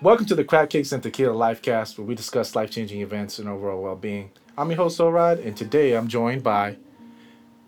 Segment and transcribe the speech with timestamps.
[0.00, 3.48] Welcome to the Crab Cakes and Tequila Lifecast, where we discuss life changing events and
[3.48, 4.30] overall well being.
[4.56, 6.76] I'm your host, Orad, and today I'm joined by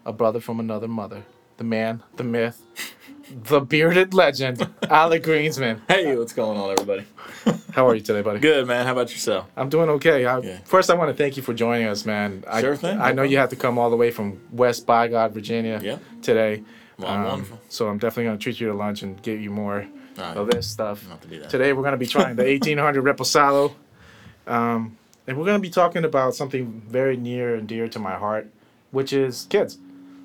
[0.07, 1.25] a brother from another mother,
[1.57, 2.62] the man, the myth,
[3.30, 5.80] the bearded legend, Alec Greensman.
[5.89, 7.04] Hey, what's going on, everybody?
[7.72, 8.39] How are you today, buddy?
[8.39, 8.86] Good, man.
[8.86, 9.46] How about yourself?
[9.57, 10.25] I'm doing okay.
[10.25, 10.58] I, Yeah.
[10.64, 12.44] First, I want to thank you for joining us, man.
[12.46, 15.32] I, Sure thing, I know you had to come all the way from West Bygod,
[15.32, 15.99] Virginia, Yeah.
[16.22, 16.58] today.
[16.58, 17.61] Um, Well, wonderful.
[17.71, 19.86] So I'm definitely going to treat you to lunch and get you more
[20.20, 20.36] right.
[20.36, 21.08] of this stuff.
[21.08, 21.50] Not to that.
[21.50, 23.72] Today we're going to be trying the 1800 Reposado.
[24.46, 24.96] Um,
[25.26, 28.48] and we're going to be talking about something very near and dear to my heart,
[28.90, 29.79] which is kids.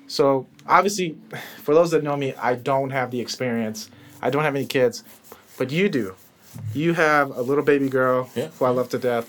[0.08, 1.16] So, obviously,
[1.62, 3.90] for those that know me, I don't have the experience.
[4.22, 5.02] I don't have any kids,
[5.58, 6.14] but you do.
[6.74, 8.48] You have a little baby girl Yeah.
[8.58, 9.28] who I love to death,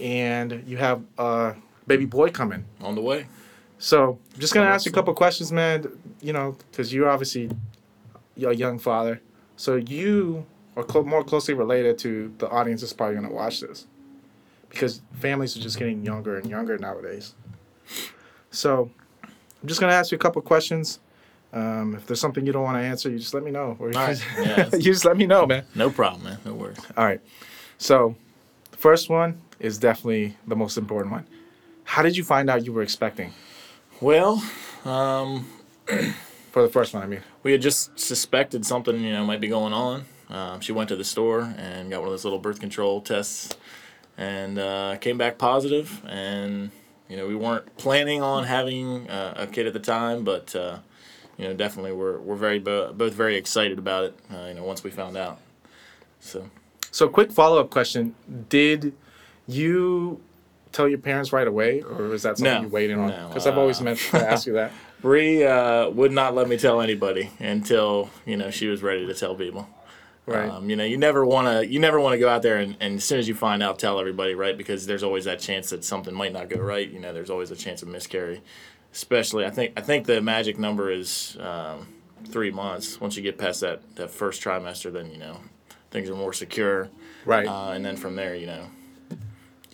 [0.00, 1.54] and you have a
[1.86, 2.64] baby boy coming.
[2.80, 3.26] On the way.
[3.78, 5.86] So, I'm just going to ask you a couple questions, man,
[6.20, 7.50] you know, because you're obviously
[8.40, 9.20] a young father.
[9.62, 10.44] So, you
[10.76, 13.86] are clo- more closely related to the audience that's probably going to watch this
[14.68, 17.36] because families are just getting younger and younger nowadays.
[18.50, 18.90] So,
[19.22, 20.98] I'm just going to ask you a couple questions.
[21.52, 23.76] Um, if there's something you don't want to answer, you just let me know.
[23.78, 24.16] Or you, right.
[24.16, 25.64] just, Yeah, you just let me know, man.
[25.76, 26.38] No problem, man.
[26.44, 26.78] No worries.
[26.96, 27.20] All right.
[27.78, 28.16] So,
[28.72, 31.26] the first one is definitely the most important one.
[31.84, 33.32] How did you find out you were expecting?
[34.00, 34.42] Well,
[34.84, 35.46] um,
[36.52, 37.22] For the first one, I mean.
[37.42, 40.04] we had just suspected something, you know, might be going on.
[40.28, 43.56] Um, she went to the store and got one of those little birth control tests,
[44.18, 46.04] and uh, came back positive.
[46.06, 46.70] And
[47.08, 50.80] you know, we weren't planning on having uh, a kid at the time, but uh,
[51.38, 54.18] you know, definitely we're we're very bo- both very excited about it.
[54.30, 55.40] Uh, you know, once we found out.
[56.20, 56.50] So.
[56.90, 58.14] So, quick follow up question:
[58.50, 58.92] Did
[59.46, 60.20] you
[60.72, 63.08] tell your parents right away, or was that something No, you waited on?
[63.08, 64.72] no, Because I've always uh, meant to ask you that.
[65.02, 69.14] Bree uh, would not let me tell anybody until you know she was ready to
[69.14, 69.68] tell people.
[70.24, 70.48] Right.
[70.48, 72.76] Um, you know, you never want to you never want to go out there and,
[72.78, 74.56] and as soon as you find out, tell everybody, right?
[74.56, 76.88] Because there's always that chance that something might not go right.
[76.88, 78.40] You know, there's always a chance of miscarry.
[78.92, 81.88] Especially, I think I think the magic number is um,
[82.28, 83.00] three months.
[83.00, 85.38] Once you get past that that first trimester, then you know
[85.90, 86.88] things are more secure.
[87.24, 87.46] right.
[87.48, 88.66] Uh, and then from there, you know,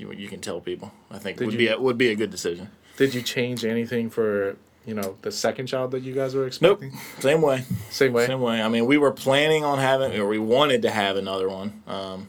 [0.00, 0.92] you you can tell people.
[1.10, 2.70] I think Did would you- be a, would be a good decision.
[2.96, 6.90] Did you change anything for you know the second child that you guys were expecting?
[6.90, 7.22] Nope, expecting?
[7.22, 7.64] same way.
[7.90, 8.26] Same way.
[8.26, 8.62] Same way.
[8.62, 11.82] I mean, we were planning on having, or we wanted to have another one.
[11.86, 12.28] Um,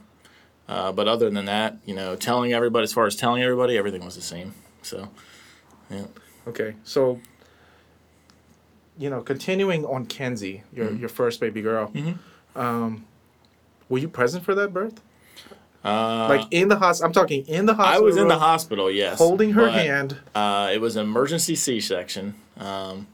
[0.67, 4.05] uh, but other than that, you know, telling everybody, as far as telling everybody, everything
[4.05, 4.53] was the same.
[4.83, 5.09] So,
[5.89, 6.05] yeah.
[6.47, 6.75] Okay.
[6.83, 7.19] So,
[8.97, 10.99] you know, continuing on Kenzie, your Mm-hmm.
[10.99, 11.91] your first baby girl.
[12.55, 13.05] Um,
[13.87, 15.01] were you present for that birth?
[15.83, 17.07] Uh, like in the hospital?
[17.07, 18.01] I'm talking in the hospital.
[18.01, 19.17] I was in the hospital, yes.
[19.17, 20.17] holding her but, hand.
[20.35, 22.35] Uh, it was an emergency C-section.
[22.57, 23.07] Um,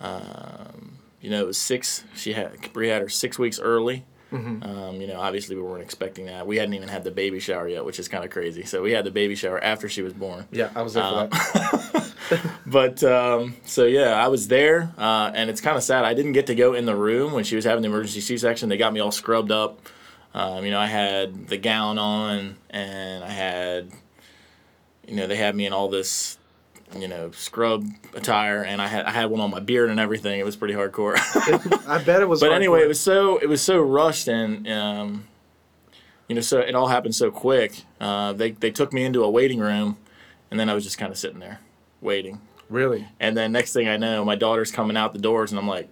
[0.00, 2.04] um, you know, it was six.
[2.14, 4.04] She had Bree had her six weeks early.
[4.32, 4.62] Mm-hmm.
[4.62, 6.46] Um, you know, obviously we weren't expecting that.
[6.46, 8.64] We hadn't even had the baby shower yet, which is kind of crazy.
[8.64, 10.46] So we had the baby shower after she was born.
[10.50, 12.12] Yeah, I was there for that.
[12.64, 16.06] But um, so yeah, I was there, uh, and it's kind of sad.
[16.06, 18.70] I didn't get to go in the room when she was having the emergency C-section.
[18.70, 19.78] They got me all scrubbed up.
[20.34, 23.90] Um, you know, I had the gown on, and I had,
[25.06, 26.38] you know, they had me in all this,
[26.96, 30.40] you know, scrub attire, and I had I had one on my beard and everything.
[30.40, 31.16] It was pretty hardcore.
[31.88, 32.40] I bet it was.
[32.40, 35.24] but anyway, it was so it was so rushed and um,
[36.28, 37.82] you know, so it all happened so quick.
[38.00, 39.98] Uh, they they took me into a waiting room,
[40.50, 41.60] and then I was just kind of sitting there
[42.00, 42.40] waiting.
[42.68, 43.08] really.
[43.20, 45.88] And then next thing I know, my daughter's coming out the doors, and I'm like,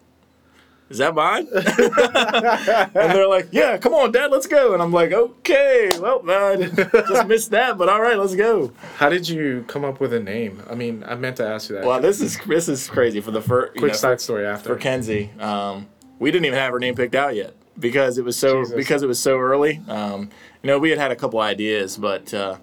[0.91, 5.13] "Is that mine?" and they're like, "Yeah, come on, Dad, let's go." And I'm like,
[5.13, 9.85] "Okay, well, I just missed that, but all right, let's go." How did you come
[9.85, 10.63] up with a name?
[10.69, 11.85] I mean, I meant to ask you that.
[11.85, 14.75] Well, this is this is crazy for the first Quick side story after.
[14.75, 15.31] for Kenzie.
[15.39, 15.87] Um,
[16.19, 18.77] we didn't even have her name picked out yet because it was so Jesus.
[18.77, 19.81] because it was so early.
[19.89, 20.31] Um,
[20.63, 22.57] you know, we had had a couple ideas, but uh,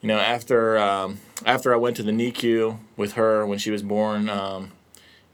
[0.00, 3.82] you know, after um, after I went to the NICU with her when she was
[3.82, 4.72] born, um,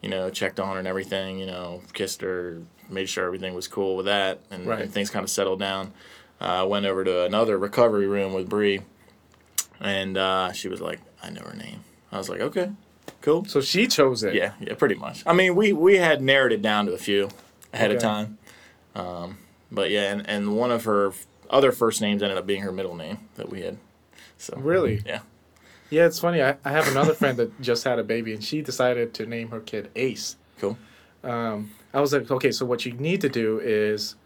[0.05, 1.39] you know, checked on her and everything.
[1.39, 2.61] You know, kissed her,
[2.91, 4.83] made sure everything was cool with that, and, Right.
[4.83, 5.93] and things kind of settled down.
[6.41, 8.83] Uh, I went over to another recovery room with Bree,
[9.81, 11.81] and uh, she was like, "I know her name."
[12.12, 12.71] I was like, "Okay,
[13.23, 14.35] cool." So she chose it.
[14.35, 15.23] Yeah, yeah, pretty much.
[15.27, 17.31] I mean, we we had narrowed it down to a few
[17.73, 18.39] ahead of time,
[18.95, 19.39] um,
[19.73, 21.12] but yeah, and, and one of her
[21.50, 23.79] other first names ended up being her middle name that we had.
[24.39, 25.03] So Really?
[25.07, 25.21] yeah,
[25.94, 26.43] Yeah, it's funny.
[26.43, 29.49] I, I have another friend that just had a baby, and she decided to name
[29.50, 30.37] her kid Ace.
[30.58, 30.76] cool.
[31.23, 34.17] Um, I was like, okay, so what you need to do is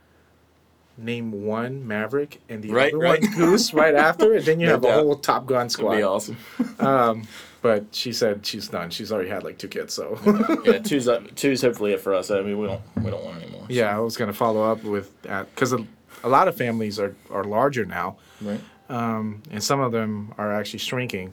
[0.96, 3.20] name one Maverick and the Right, other right.
[3.22, 5.72] one Goose right after, and then you No have a whole Top Gun That'd be
[5.72, 6.02] squad.
[6.02, 6.36] awesome.
[6.80, 7.26] Um,
[7.60, 8.90] but she said she's done.
[8.90, 10.16] She's already had like two kids, so
[10.64, 12.30] yeah, two's uh, two's hopefully it for us.
[12.30, 13.66] I mean, we don't we don't want any more.
[13.68, 15.84] yeah, I was gonna follow up with that because a
[16.28, 18.60] lot of families are are larger now, Right.
[18.88, 21.32] um, and some of them are actually shrinking.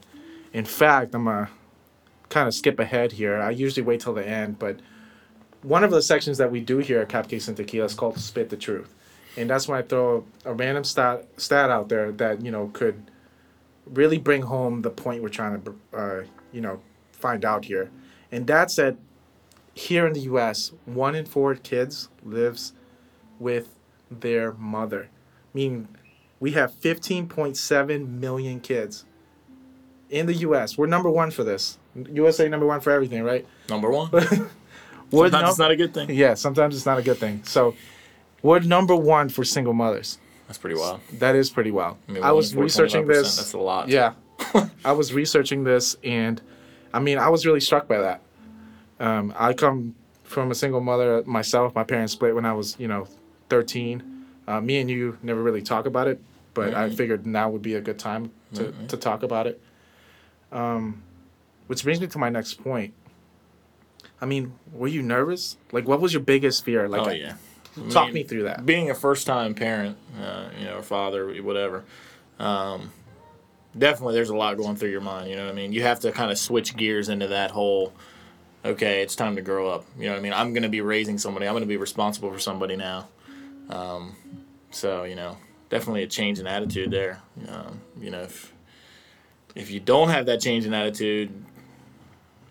[0.55, 1.49] In fact, I'm gonna
[2.29, 3.41] kind of skip ahead here.
[3.41, 4.79] I usually wait till the end, but
[5.63, 8.49] one of the sections that we do here at Cupcakes and Tequila is called "Spit
[8.49, 8.95] the Truth,"
[9.35, 13.11] and that's when I throw a random stat stat out there that you know could
[13.85, 16.23] really bring home the point we're trying to uh,
[16.53, 16.79] you know
[17.11, 17.91] find out here,
[18.31, 18.95] and that's that
[19.73, 22.71] here in the U.S., one in four kids lives
[23.39, 23.77] with
[24.09, 25.09] their mother,
[25.53, 25.89] meaning
[26.39, 29.03] we have 15.7 million kids
[30.09, 30.77] in the U.S.
[30.77, 31.77] We're number one for this.
[32.11, 33.45] USA number one for everything, right?
[33.69, 34.09] Number one.
[35.11, 36.09] Sometimes num- it's not a good thing.
[36.09, 37.41] yeah, sometimes it's not a good thing.
[37.45, 37.75] So,
[38.41, 40.17] we're number one for single mothers.
[40.47, 40.99] That's pretty wild.
[41.13, 41.97] That is pretty well.
[42.09, 43.37] I, mean, I was researching this.
[43.37, 43.87] That's a lot.
[43.87, 44.13] Yeah.
[44.85, 46.41] I was researching this, and
[46.93, 48.21] I mean, I was really struck by that.
[48.99, 51.73] Um, I come from a single mother myself.
[51.75, 53.07] My parents split when I was, you know,
[53.49, 54.25] 13.
[54.47, 56.19] Uh, me and you never really talk about it,
[56.53, 56.95] but I Mhm.
[56.97, 58.87] figured now would be a good time to, Mhm.
[58.89, 59.61] to talk about it.
[60.55, 61.03] Um,
[61.67, 62.93] which brings me to my next point.
[64.21, 65.57] I mean, were you nervous?
[65.71, 66.87] Like, what was your biggest fear?
[66.87, 67.33] Like, oh I- yeah.
[67.77, 68.65] I talk mean, me through that.
[68.65, 71.83] being a first time parent, uh, you know, father, whatever,
[72.39, 72.89] um,
[73.77, 75.29] definitely there's a lot going through your mind.
[75.29, 75.73] You know what I mean?
[75.73, 77.91] You have to kind of switch gears into that whole,
[78.63, 79.83] okay, it's time to grow up.
[79.99, 80.31] You know what I mean?
[80.31, 83.09] I'm going to be raising somebody, I'm going to be responsible for somebody now.
[83.69, 84.15] Um,
[84.71, 85.35] so, you know,
[85.69, 87.21] definitely a change in attitude there.
[87.49, 88.53] Um, you know, if,
[89.55, 91.31] if you don't have that change in attitude,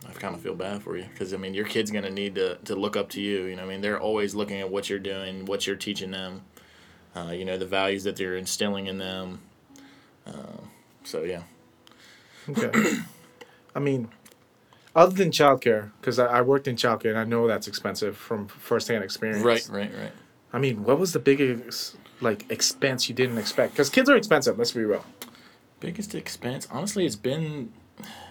[0.09, 2.57] I kind of feel bad for you because I mean your kid's gonna need to,
[2.65, 3.45] to look up to you.
[3.45, 6.43] You know, I mean they're always looking at what you're doing, what you're teaching them.
[7.17, 9.41] Uh, you know the values that you're instilling in them.
[10.27, 10.59] Uh,
[11.05, 11.43] so yeah,
[12.49, 12.73] Okay.
[13.75, 14.09] I mean,
[14.95, 18.49] other than childcare, because I, I worked in childcare and I know that's expensive from
[18.49, 19.45] firsthand experience.
[19.45, 20.13] right, right, right.
[20.53, 23.73] I mean, what was the biggest like expense you didn't expect?
[23.73, 24.59] Because kids are expensive.
[24.59, 25.05] Let's be real.
[25.85, 27.71] Biggest expense, honestly, it's been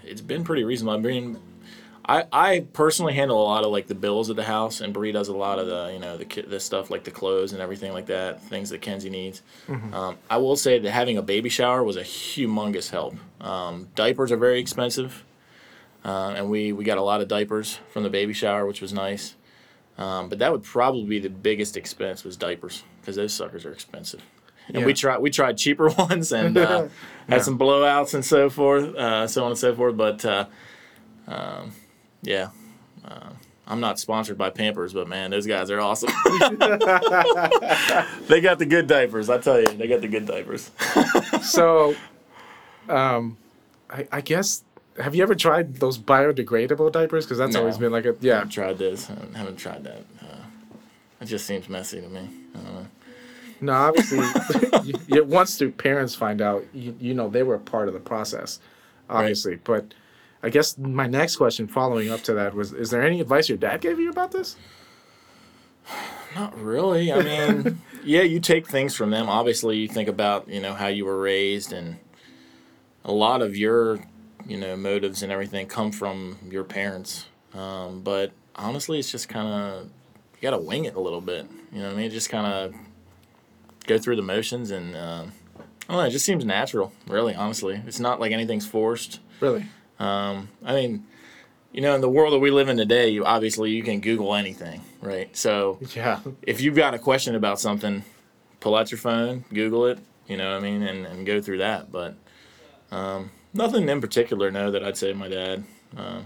[0.03, 0.97] it's been pretty reasonable.
[0.97, 1.39] I mean,
[2.03, 5.11] I I personally handle a lot of like the bills of the house, and Bree
[5.11, 7.93] does a lot of the you know the the stuff like the clothes and everything
[7.93, 9.43] like that, things that Kenzie needs.
[9.93, 13.15] Um, I will say that having a baby shower was a humongous help.
[13.39, 15.23] Um, diapers are very expensive,
[16.03, 18.93] uh, and we we got a lot of diapers from the baby shower, which was
[18.93, 19.35] nice.
[19.99, 23.71] Um, but that would probably be the biggest expense was diapers because those suckers are
[23.71, 24.23] expensive.
[24.67, 24.85] And Yeah.
[24.85, 26.87] we tried we tried cheaper ones and uh,
[27.29, 27.35] Yeah.
[27.35, 29.95] had some blowouts and so forth, uh, so on and so forth.
[29.97, 30.45] But uh,
[31.27, 31.71] um,
[32.21, 32.49] yeah,
[33.05, 33.29] uh,
[33.67, 36.09] I'm not sponsored by Pampers, but man, those guys are awesome.
[38.27, 40.69] they got the good diapers, I tell you, they got the good diapers.
[41.41, 41.95] so,
[42.89, 43.37] um,
[43.89, 44.63] I, I guess
[44.99, 47.25] have you ever tried those biodegradable diapers?
[47.25, 47.61] Because that's No.
[47.61, 48.41] always been like a yeah.
[48.41, 49.09] I've tried this.
[49.09, 50.03] I haven't tried that.
[50.21, 50.43] Uh,
[51.21, 52.29] it just seems messy to me.
[53.63, 54.19] No, obviously,
[54.83, 57.93] you, you, once the parents find out, you, you know they were a part of
[57.93, 58.59] the process,
[59.09, 59.55] obviously.
[59.55, 59.93] But
[60.43, 63.57] I guess my next question, following up to that, was: Is there any advice your
[63.57, 64.57] dad gave you about this?
[66.35, 67.13] Not really.
[67.13, 69.29] I mean, yeah, you take things from them.
[69.29, 71.97] Obviously, you think about you know how you were raised, and
[73.05, 73.99] a lot of your
[74.45, 77.27] you know motives and everything come from your parents.
[77.53, 79.83] Um, but honestly, it's just kind of
[80.35, 81.47] you got to wing it a little bit.
[81.71, 82.11] You know what I mean?
[82.11, 82.73] Just kind of
[83.87, 85.25] go through the motions, and uh,
[85.87, 86.03] I don't know.
[86.05, 86.91] It just seems natural.
[87.07, 89.19] Really, honestly, it's not like anything's forced.
[89.39, 89.65] Really?
[89.99, 91.05] Um, I mean,
[91.71, 94.35] you know, in the world that we live in today, you obviously you can Google
[94.35, 95.35] anything, right?
[95.35, 96.19] So Yeah.
[96.41, 98.03] if you've got a question about something,
[98.59, 101.57] pull out your phone, Google it, you know what I mean, and, and go through
[101.59, 101.91] that.
[101.91, 102.15] But
[102.91, 105.63] um, nothing in particular, no, that I'd say my dad
[105.97, 106.21] uh,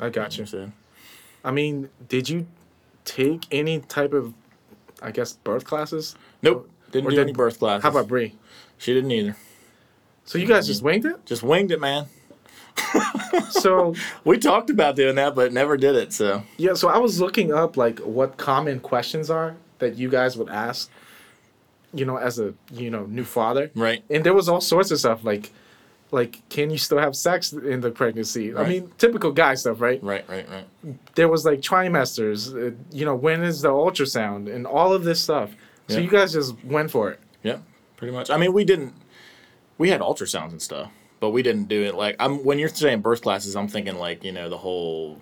[0.00, 0.46] I got you.
[0.46, 0.72] said.
[1.44, 2.46] I mean, did you
[3.04, 4.34] take any type of,
[5.02, 6.14] I guess, birth classes?
[6.42, 7.82] Nope, didn't Or do did- any birth classes.
[7.82, 8.34] How about Bree?
[8.78, 9.36] She didn't either.
[10.24, 11.24] So you guys just winged it?
[11.24, 12.06] Just winged it, man.
[13.50, 16.12] So We talked about doing that, but never did it.
[16.12, 20.36] So yeah, so I was looking up like what common questions are that you guys
[20.36, 20.90] would ask,
[21.94, 23.70] you know, as a you know new father.
[23.74, 25.52] right, and there was all sorts of stuff like
[26.12, 30.02] like can you still have sex in the pregnancy i mean typical guy stuff right
[30.02, 30.66] right, right, right.
[31.16, 35.20] there was like trimesters uh, you know when is the ultrasound and all of this
[35.20, 35.50] stuff
[35.88, 36.04] so Yeah.
[36.04, 37.58] you guys just went for it Yeah,
[37.96, 38.28] pretty much.
[38.30, 38.92] I mean, we didn't.
[39.78, 42.16] We had ultrasounds and stuff, but we didn't do it like.
[42.18, 45.20] I'm when you're saying birth classes, I'm thinking like you know the whole.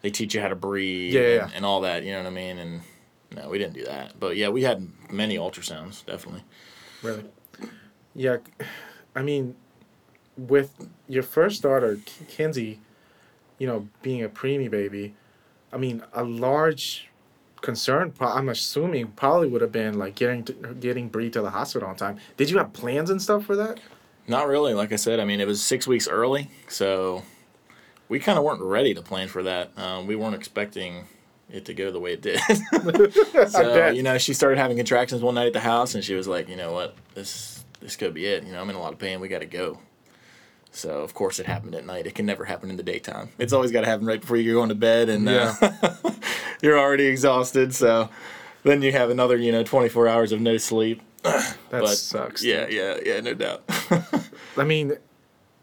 [0.00, 1.56] They teach you how to breathe, yeah, and, yeah.
[1.56, 2.02] and all that.
[2.02, 2.58] You know what I mean?
[2.58, 2.80] And
[3.36, 4.18] no, we didn't do that.
[4.18, 6.42] But yeah, we had many ultrasounds, definitely.
[7.02, 7.24] really
[8.14, 8.36] yeah
[9.16, 9.54] i mean
[10.48, 12.80] with your first daughter K- Kenzie
[13.58, 15.14] you know being a preemie baby
[15.72, 17.08] i mean a large
[17.62, 21.88] concern, I'm assuming, probably would have been like getting to, getting Bree to the hospital
[21.88, 22.18] on time.
[22.36, 23.80] Did you have plans and stuff for that?
[24.28, 24.74] Not really.
[24.74, 27.22] Like I said, I mean, it was six weeks early, so
[28.08, 29.76] we kind of weren't ready to plan for that.
[29.78, 31.06] Um, we weren't expecting
[31.50, 32.40] it to go the way it did.
[33.50, 36.28] So you know, she started having contractions one night at the house, and she was
[36.28, 38.44] like, you know what, this this could be it.
[38.44, 39.20] You know, I'm in a lot of pain.
[39.20, 39.78] We got to go.
[40.72, 42.06] So of course it happened at night.
[42.06, 43.28] It can never happen in the daytime.
[43.38, 45.54] It's always got to happen right before you go into bed, and uh,
[46.62, 47.74] you're already exhausted.
[47.74, 48.08] So
[48.64, 51.02] then you have another, you know, 24 hours of no sleep.
[51.70, 52.44] That but sucks.
[52.44, 53.62] Yeah, yeah, yeah, no doubt.
[54.58, 54.92] I mean,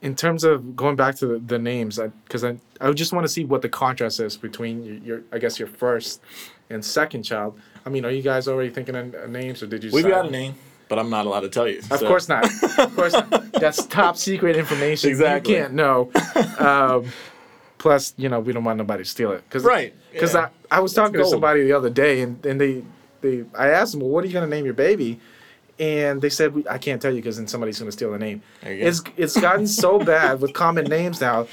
[0.01, 3.25] in terms of going back to the, the names, because I, I, I just want
[3.25, 6.21] to see what the contrast is between your, your, I guess, your first
[6.71, 7.59] and second child.
[7.85, 9.91] I mean, are you guys already thinking of uh, names, or did you?
[9.91, 10.55] We've got a name,
[10.89, 11.79] but I'm not allowed to tell you.
[11.79, 12.43] Of so- course not.
[12.77, 13.51] Of course not.
[13.53, 15.09] That's top secret information.
[15.09, 15.53] Exactly.
[15.53, 16.11] You can't know.
[16.59, 17.05] Um,
[17.77, 19.49] plus, you know, we don't want nobody to steal it.
[19.49, 20.49] Cause, Right, Because yeah.
[20.71, 22.83] I, I was talking to somebody the other day, and, and they,
[23.21, 25.19] they, I asked them, well, what are you going to name your baby?
[25.77, 28.41] And they said, I can't tell you because then somebody's going to steal the name.
[28.63, 31.47] It's it's gotten so bad with common names now.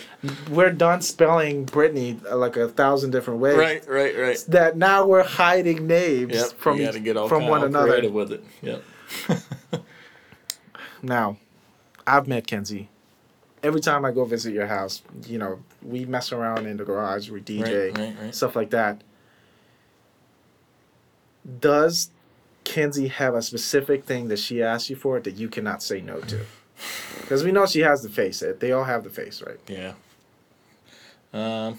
[0.50, 3.56] We're done spelling Brittany uh, like a thousand different ways.
[3.56, 4.44] Right, right, right.
[4.48, 6.46] That now we're hiding names Yep.
[6.58, 7.86] from you got to get all from one another.
[7.86, 8.42] creative with it.
[8.62, 8.82] Yep.
[11.02, 11.36] Now,
[12.06, 12.88] I've met Kenzie.
[13.62, 17.30] Every time I go visit your house, you know, we mess around in the garage,
[17.30, 18.34] we DJ, Right, right, right.
[18.34, 19.02] stuff like that.
[21.60, 22.10] Does
[22.64, 26.20] Kenzie have a specific thing that she asks you for that you cannot say no
[26.22, 26.40] to?
[27.20, 28.42] Because we know she has the face.
[28.42, 29.58] It they all have the face, right?
[29.66, 29.94] Yeah.
[31.32, 31.78] Um.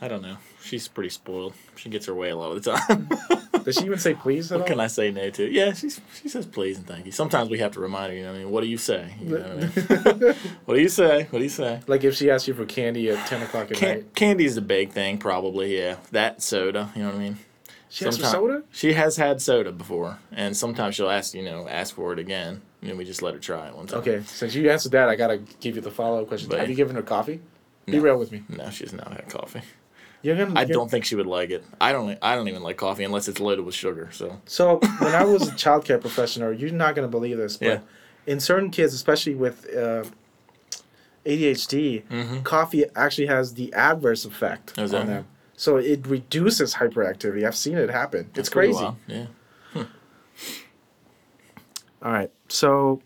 [0.00, 0.38] I don't know.
[0.64, 1.52] She's pretty spoiled.
[1.76, 3.08] She gets her way a lot of the time.
[3.64, 4.68] Does she even say please at what all?
[4.68, 5.50] can I say no to?
[5.50, 7.12] Yeah, she's, she says please and thank you.
[7.12, 8.16] Sometimes we have to remind her.
[8.18, 9.14] You know, what I mean, what do you say?
[9.20, 10.34] You know what, I mean?
[10.64, 11.24] what do you say?
[11.30, 11.80] What do you say?
[11.86, 14.60] Like if she asks you for candy at ten o'clock at Can- night, candy's the
[14.62, 15.76] big thing, probably.
[15.78, 16.90] Yeah, that soda.
[16.96, 17.38] You know what I mean?
[17.88, 18.62] she for soda.
[18.72, 22.60] She has had soda before, and sometimes she'll ask, you know, ask for it again.
[22.82, 24.00] And we just let her try it one time.
[24.00, 26.48] Okay, since you answered that, I gotta give you the follow up question.
[26.50, 27.40] But- have you given her coffee?
[27.86, 28.00] Be No.
[28.02, 28.42] real with me.
[28.48, 29.60] No, she's not had coffee.
[30.24, 30.58] You're gonna.
[30.58, 31.62] I you're- don't think she would like it.
[31.80, 32.18] I don't.
[32.22, 34.08] I don't even like coffee unless it's loaded with sugar.
[34.10, 37.78] So So when I was a childcare professional, you're not gonna believe this, but Yeah.
[38.26, 40.04] in certain kids, especially with uh,
[41.26, 42.42] ADHD, Mhm.
[42.42, 45.26] coffee actually has the adverse effect on them.
[45.56, 47.46] So it reduces hyperactivity.
[47.46, 48.30] I've seen it happen.
[48.32, 48.88] that's it's crazy.
[49.06, 49.26] Yeah.
[52.02, 52.30] All right.
[52.48, 53.00] So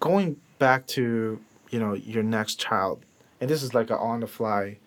[0.00, 1.40] going back to
[1.70, 3.00] you know your next child,
[3.40, 4.78] and this is like an on the fly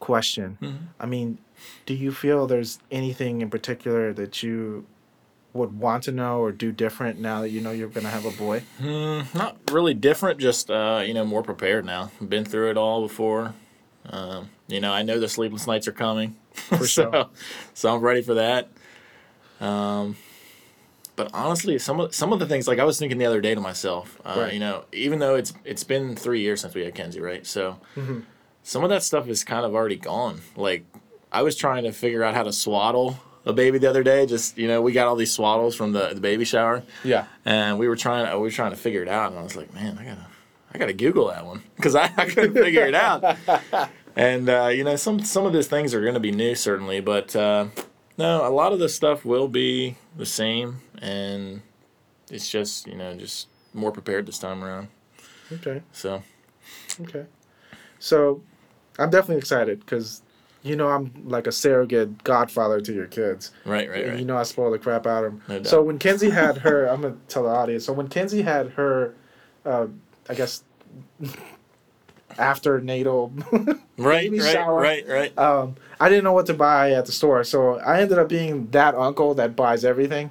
[0.00, 0.58] question.
[0.60, 0.78] Mhm.
[1.00, 1.38] I mean,
[1.86, 4.86] do you feel there's anything in particular that you
[5.52, 8.30] would want to know or do different now that you know you're gonna have a
[8.32, 8.62] boy?
[8.80, 10.40] Mm, not really different.
[10.40, 12.10] Just uh, you know, more prepared now.
[12.26, 13.54] Been through it all before.
[14.10, 16.36] Um, you know, I know the sleepless nights are coming.
[16.52, 17.26] For so, sure.
[17.72, 18.68] so I'm ready for that.
[19.60, 20.16] Um,
[21.16, 23.54] but honestly, some of some of the things like I was thinking the other day
[23.54, 24.52] to myself, uh, Right.
[24.52, 27.46] you know, even though it's it's been three years since we had Kenzie, right?
[27.46, 28.24] So Mhm.
[28.64, 30.40] Some of that stuff is kind of already gone.
[30.56, 30.84] Like
[31.30, 34.26] I was trying to figure out how to swaddle a baby the other day.
[34.26, 37.26] Just you know, we got all these swaddles from the, the baby shower, Yeah.
[37.44, 39.30] and we were trying we were trying to figure it out.
[39.30, 40.26] And I was like, man, I gotta
[40.74, 43.36] I gotta Google that one because I, I couldn't figure it out.
[44.16, 47.00] And uh, you know, some some of these things are going to be new, certainly,
[47.00, 47.66] but uh,
[48.16, 51.62] no, a lot of the stuff will be the same, and
[52.30, 54.86] it's just you know just more prepared this time around.
[55.50, 55.82] Okay.
[55.90, 56.22] So
[57.00, 57.24] Okay.
[57.98, 58.40] So
[58.98, 60.22] I'm definitely excited because
[60.62, 63.52] you know I'm like a surrogate godfather to your kids.
[63.64, 64.18] right, right, right.
[64.18, 65.42] You know I spoil the crap out of them.
[65.48, 67.84] No so when Kenzie had her, I'm gonna tell the audience.
[67.84, 69.14] So when Kenzie had her,
[69.64, 69.86] uh,
[70.28, 70.64] I guess
[72.38, 73.32] after natal,
[73.98, 74.80] right, right, shower.
[74.80, 75.38] right, right.
[75.38, 78.68] um, I didn't know what to buy at the store, so I ended up being
[78.70, 80.30] that uncle that buys everything.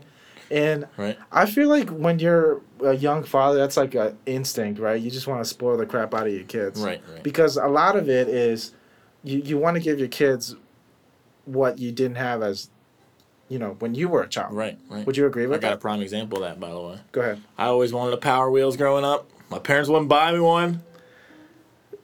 [0.53, 1.17] And Right.
[1.31, 5.01] I feel like when you're a young father, that's like an instinct, right?
[5.01, 7.23] You just want to spoil the crap out of your kids, Right, right.
[7.23, 8.71] Because a lot of it is,
[9.23, 10.55] you you want to give your kids
[11.45, 12.69] what you didn't have as,
[13.49, 14.53] you know, when you were a child.
[14.53, 15.05] Right, right.
[15.07, 15.67] Would you agree with that?
[15.67, 16.99] I got a prime example of that, by the way.
[17.11, 17.41] Go ahead.
[17.57, 19.27] I always wanted a Power Wheels growing up.
[19.49, 20.83] My parents wouldn't buy me one.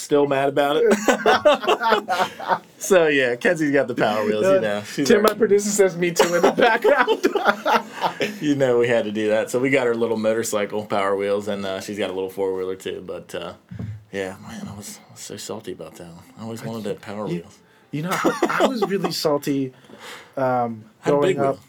[0.00, 0.92] Still mad about it.
[2.78, 4.44] so yeah, Kenzie's got the Power Wheels.
[4.46, 7.26] You know, she's Tim, our- my producer says me too in the background.
[8.42, 9.50] you know we had to do that.
[9.50, 12.54] So we got her little motorcycle Power Wheels, and uh, she's got a little four
[12.54, 13.02] wheeler too.
[13.06, 13.54] But uh,
[14.12, 16.24] yeah, man, I was, I was so salty about that one.
[16.38, 17.58] I always wanted that Power You- Wheels.
[17.90, 19.72] you know, I was really salty
[20.36, 21.56] um, growing up.
[21.56, 21.64] wheel.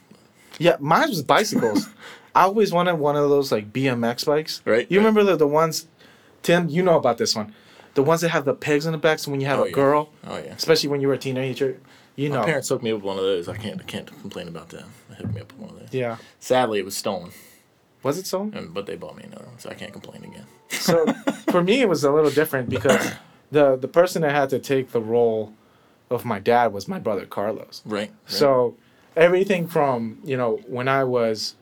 [0.58, 1.90] Yeah, mine was bicycles.
[2.34, 4.62] I always wanted one of those like BMX bikes.
[4.64, 5.06] Right, You right.
[5.06, 5.88] remember the, the ones,
[6.44, 6.70] Tim?
[6.70, 7.54] You know about this one.
[7.94, 9.20] The ones that have the pegs in the back.
[9.20, 9.74] So when you have Oh, a yeah.
[9.74, 10.54] girl, Oh yeah.
[10.54, 11.80] especially when you were a teenager,
[12.16, 12.40] you know.
[12.40, 13.48] My parents hooked me up with one of those.
[13.50, 14.86] I can't I can't complain about that.
[15.10, 15.94] They hooked me up with one of those.
[15.94, 16.18] Yeah.
[16.40, 17.32] Sadly, it was stolen,
[18.04, 18.54] Was it stolen?
[18.56, 20.46] and, but they bought me another one, so I can't complain again.
[20.70, 21.06] So
[21.52, 23.12] for me, it was a little different because
[23.52, 25.54] the the person that had to take the role
[26.10, 27.82] of my dad was my brother Carlos.
[27.86, 28.00] Right.
[28.00, 28.12] right.
[28.26, 28.76] So
[29.16, 31.56] everything from you know when I was,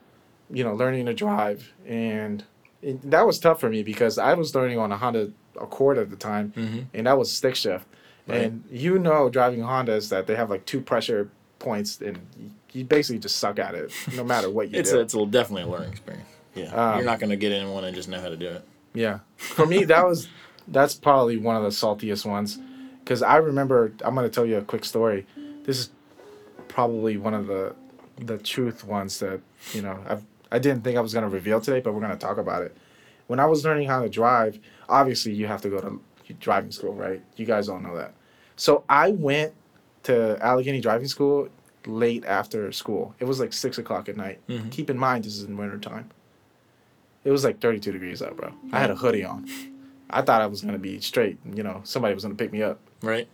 [0.51, 2.43] you know, learning to drive, and
[2.81, 5.31] it, that was tough for me because I was learning on a Honda
[5.61, 6.85] Accord at the time, Mhm.
[6.93, 7.85] and that was stick shift.
[8.27, 8.41] Right.
[8.43, 12.83] And you know, driving Hondas that they have like two pressure points, and you- you
[12.83, 14.99] basically just suck at it no matter what you it's do.
[14.99, 16.29] a, it's a, definitely a learning experience.
[16.53, 16.65] Yeah.
[16.73, 18.63] Um, You're not gonna get in one and just know how to do it.
[18.93, 20.27] Yeah, for me that was
[20.67, 22.59] that's probably one of the saltiest ones,
[23.03, 25.25] because I remember I'm gonna tell you a quick story.
[25.65, 25.89] This is
[26.67, 27.73] probably one of the
[28.17, 29.39] the truth ones that
[29.73, 32.37] you know I've I didn't think I was gonna reveal today, but we're gonna talk
[32.37, 32.75] about it.
[33.27, 36.01] When I was learning how to drive, obviously you have to go to
[36.39, 37.21] driving school, right?
[37.37, 38.13] You guys all know that.
[38.55, 39.53] So I went
[40.03, 41.49] to Allegheny Driving School
[41.85, 43.15] late after school.
[43.19, 44.39] It was like six o'clock at night.
[44.47, 44.69] Mhm.
[44.71, 46.09] Keep in mind this is in winter time.
[47.23, 48.51] It was like 32 degrees out, bro.
[48.71, 49.47] I had a hoodie on.
[50.09, 51.37] I thought I was gonna be straight.
[51.53, 52.79] You know, somebody was gonna pick me up.
[53.01, 53.27] Right.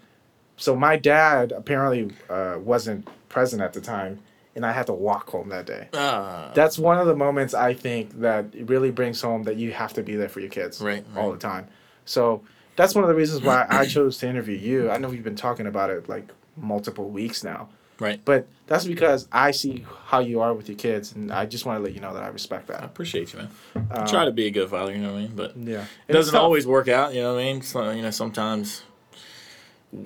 [0.57, 4.19] So my dad apparently uh, wasn't present at the time,
[4.55, 5.89] and I had to walk home that day.
[5.93, 6.51] Ah.
[6.53, 9.93] That's one of the moments I think that it really brings home that you have
[9.93, 11.67] to be there for your kids Right, all the time.
[12.05, 12.41] So
[12.75, 14.89] that's one of the reasons why I chose to interview you.
[14.91, 17.67] I know we've been talking about it like multiple weeks now,
[17.99, 18.21] right.
[18.23, 21.79] but that's because I see how you are with your kids, and I just want
[21.79, 22.81] to let you know that I respect that.
[22.81, 23.49] I appreciate you, man.
[23.91, 24.91] I Um, try to be a good father.
[24.93, 25.35] You know what I mean?
[25.35, 27.13] But Yeah, it doesn't always work out.
[27.13, 27.61] You know what I mean?
[27.61, 28.83] So, you know, sometimes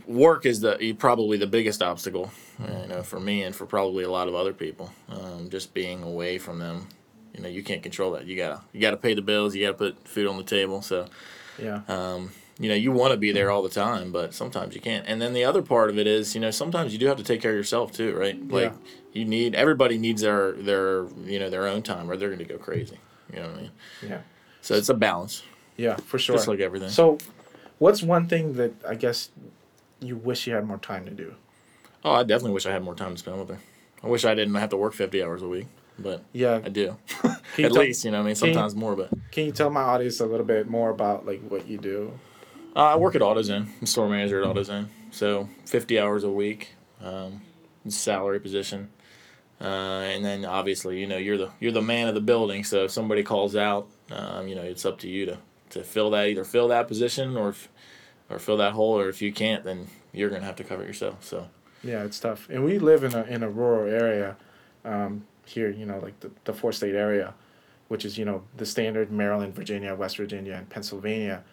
[0.07, 2.31] work is the probably the biggest obstacle.
[2.59, 4.91] You know, for me and for probably a lot of other people.
[5.09, 6.87] Um, just being away from them.
[7.33, 8.25] You know, you can't control that.
[8.25, 9.55] You gotta you gotta pay the bills.
[9.55, 10.81] You gotta put food on the table.
[10.81, 11.05] So,
[11.57, 14.81] Yeah, um, you know, you want to be there all the time, but sometimes you
[14.81, 15.05] can't.
[15.07, 17.23] And then the other part of it is, you know, sometimes you do have to
[17.23, 18.37] take care of yourself too, right?
[18.49, 18.73] Like
[19.13, 22.57] you need everybody needs their their you know their own time, or they're gonna go
[22.57, 22.97] crazy.
[23.31, 23.71] You know what I mean?
[24.09, 24.21] yeah,
[24.61, 25.43] So it's a balance,
[25.77, 26.35] yeah, for sure.
[26.35, 26.89] just like everything.
[26.89, 27.19] So,
[27.77, 29.29] what's one thing that I guess
[30.01, 31.35] you wish you had more time to do?
[32.03, 33.59] Oh, I definitely wish I had more time to spend with her.
[34.03, 36.95] I wish I didn't have to work 50 hours a week, but Yeah, I do.
[37.23, 39.51] At tell- least, you know, what I mean, can you- sometimes more, but Can you
[39.51, 42.17] tell my audience a little bit more about like what you do?
[42.75, 43.67] uh, I work at AutoZone.
[43.81, 44.87] I'm store manager at AutoZone.
[45.11, 47.41] So 50 hours a week, um,
[47.87, 48.89] salary position.
[49.59, 52.63] Uh, and then obviously, you know, you're the you're the man of the building.
[52.63, 55.37] So if somebody calls out, um, you know, it's up to you to,
[55.71, 57.67] to fill that either fill that position or if,
[58.29, 60.87] or fill that hole, or if you can't, then you're gonna have to cover it
[60.87, 61.23] yourself.
[61.23, 61.47] So
[61.83, 64.35] Yeah, it's tough, and we live in a in a rural area,
[64.85, 65.69] um, here.
[65.69, 67.33] You know, like the the four state area,
[67.87, 71.43] which is you know the standard Maryland, Virginia, West Virginia, and Pennsylvania.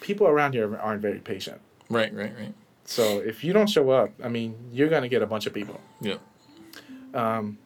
[0.00, 1.60] People around here aren't very patient.
[1.88, 2.54] right, right, right.
[2.84, 5.80] So if you don't show up, I mean, you're gonna get a bunch of people.
[6.00, 6.16] Yeah.
[7.14, 7.58] Um,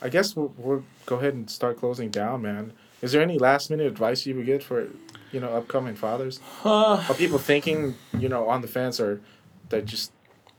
[0.00, 2.72] I guess we'll, we'll go ahead and start closing down, man.
[3.02, 4.88] Is there any last minute advice you would get for,
[5.32, 6.40] you know, upcoming fathers?
[6.64, 9.20] Uh, Are people thinking, you know, on the fence or
[9.68, 10.12] that just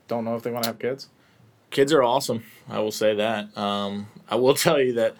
[0.07, 1.09] don't know if they want to have kids?
[1.71, 2.43] kids are awesome.
[2.67, 3.55] I will say that.
[3.57, 5.15] Um, I will tell you that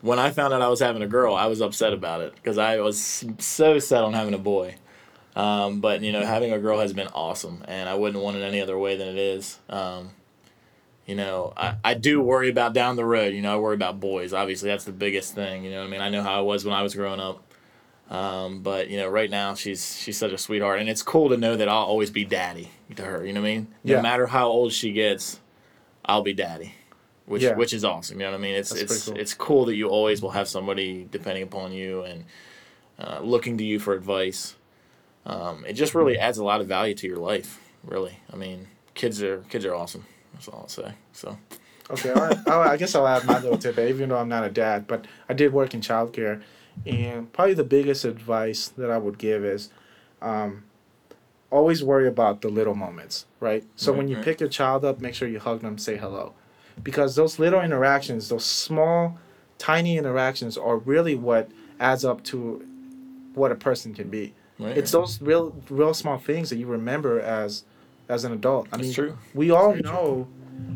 [0.00, 2.58] when I found out I was having a girl, I was upset about it because
[2.58, 4.76] I was so set on having a boy.
[5.36, 8.42] Um, but you know, having a girl has been awesome, and I wouldn't want it
[8.42, 9.58] any other way than it is.
[9.68, 10.10] Um,
[11.06, 13.34] you know, I, I do worry about down the road.
[13.34, 14.32] You know, I worry about boys.
[14.32, 15.64] Obviously, that's the biggest thing.
[15.64, 17.44] You know, what I mean, I know how I was when I was growing up.
[18.10, 21.36] Um, but you know, right now she's she's such a sweetheart, and it's cool to
[21.36, 23.24] know that I'll always be daddy to her.
[23.26, 23.68] You know what I mean?
[23.84, 23.96] Yeah.
[23.96, 25.40] No matter how old she gets,
[26.04, 26.74] I'll be daddy,
[27.26, 27.54] which Yeah.
[27.54, 28.18] which is awesome.
[28.18, 28.54] You know what I mean?
[28.54, 29.18] It's That's it's cool.
[29.18, 32.24] it's cool that you always will have somebody depending upon you and
[32.98, 34.56] uh, looking to you for advice.
[35.26, 37.60] Um, it just really adds a lot of value to your life.
[37.84, 40.06] Really, I mean, kids are kids are awesome.
[40.32, 40.94] That's all I'll say.
[41.12, 41.36] So
[41.90, 42.38] Okay, all right.
[42.46, 45.06] I'll, I guess I'll add my little tidbit, even though I'm not a dad, but
[45.28, 46.42] I did work in childcare,
[46.86, 49.70] and probably the biggest advice that I would give is,
[50.22, 50.64] um,
[51.50, 53.64] always worry about the little moments, right?
[53.76, 54.24] So when you right.
[54.24, 56.34] pick your child up, make sure you hug them, say hello,
[56.82, 59.18] because those little interactions, those small,
[59.56, 62.66] tiny interactions, are really what adds up to
[63.34, 64.34] what a person can be.
[64.58, 67.64] right, It's those real, real small things that you remember as,
[68.08, 68.66] as an adult.
[68.72, 69.18] I That's mean, true.
[69.34, 69.90] we all Very true.
[69.92, 70.28] know,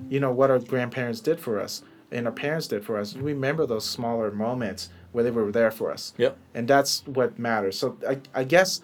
[0.08, 3.14] you know, what our grandparents did for us and our parents did for us.
[3.14, 6.12] We remember those smaller moments where they were there for us.
[6.16, 6.36] Yep.
[6.54, 7.78] And that's what matters.
[7.78, 8.80] So I, I guess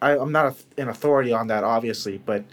[0.00, 2.44] I, I'm not a, an authority on that, obviously, but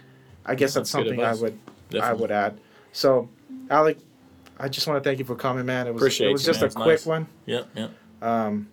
[0.46, 1.58] I guess that's, That's something I would
[2.00, 2.60] I would add.
[2.92, 3.28] So,
[3.68, 3.98] Alec,
[4.58, 5.86] I just want to thank you for coming, man.
[5.86, 6.64] It was Appreciate it was you, just man.
[6.64, 7.06] a It's quick nice.
[7.06, 7.26] one.
[7.46, 7.68] Yep.
[7.74, 7.90] Yep.
[8.22, 8.68] Um,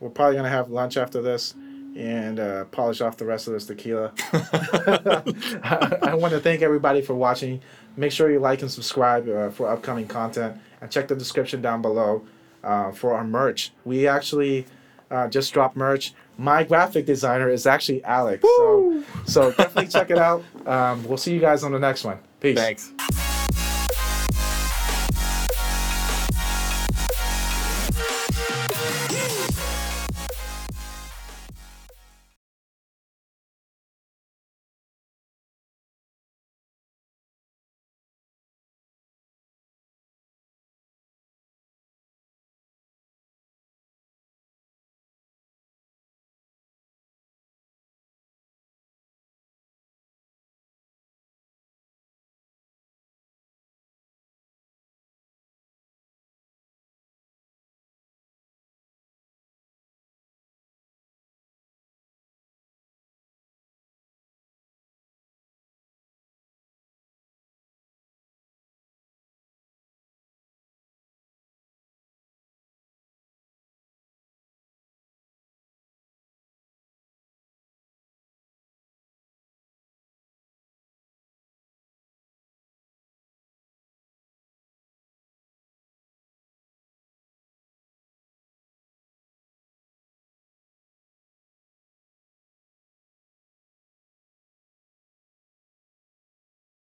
[0.00, 1.54] we're probably gonna have lunch after this,
[1.96, 4.12] and uh, polish off the rest of this tequila.
[4.32, 7.60] I, I want to thank everybody for watching.
[7.96, 11.82] Make sure you like and subscribe uh, for upcoming content, and check the description down
[11.82, 12.24] below
[12.62, 13.72] uh, for our merch.
[13.84, 14.66] We actually
[15.10, 16.14] uh, just dropped merch.
[16.38, 18.42] My graphic designer is actually Alex.
[18.42, 20.42] So, so definitely check it out.
[20.66, 22.18] Um, we'll see you guys on the next one.
[22.40, 22.56] Peace.
[22.56, 22.92] Thanks.